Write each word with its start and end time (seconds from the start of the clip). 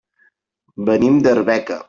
Venim 0.89 1.21
d'Arbeca. 1.29 1.79